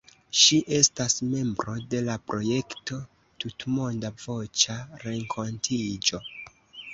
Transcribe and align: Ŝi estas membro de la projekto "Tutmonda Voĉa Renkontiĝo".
Ŝi 0.43 0.57
estas 0.77 1.15
membro 1.33 1.75
de 1.91 1.99
la 2.07 2.15
projekto 2.31 2.97
"Tutmonda 3.45 4.11
Voĉa 4.25 4.79
Renkontiĝo". 5.05 6.23